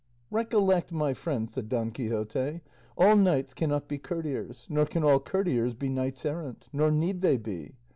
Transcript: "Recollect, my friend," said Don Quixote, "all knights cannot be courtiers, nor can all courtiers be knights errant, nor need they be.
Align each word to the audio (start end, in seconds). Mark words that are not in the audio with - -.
"Recollect, 0.31 0.91
my 0.91 1.13
friend," 1.13 1.47
said 1.47 1.69
Don 1.69 1.91
Quixote, 1.91 2.61
"all 2.97 3.15
knights 3.15 3.53
cannot 3.53 3.87
be 3.87 3.99
courtiers, 3.99 4.65
nor 4.67 4.87
can 4.87 5.03
all 5.03 5.19
courtiers 5.19 5.75
be 5.75 5.89
knights 5.89 6.25
errant, 6.25 6.67
nor 6.73 6.89
need 6.89 7.21
they 7.21 7.37
be. 7.37 7.75